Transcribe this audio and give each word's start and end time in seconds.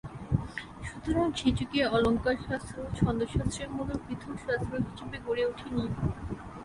সুতরাং 0.87 1.27
সে 1.39 1.49
যুগে 1.57 1.81
অলঙ্কারশাস্ত্র 1.87 2.77
ছন্দশাস্ত্রের 2.97 3.71
মতো 3.77 3.93
পৃথক 4.05 4.35
শাস্ত্র 4.45 4.73
হিসেবে 4.85 5.17
গড়ে 5.25 5.43
ওঠে 5.45 5.67
নি। 5.75 5.85